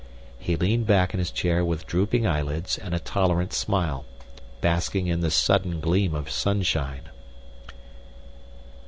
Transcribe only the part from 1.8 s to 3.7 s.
drooping eyelids and a tolerant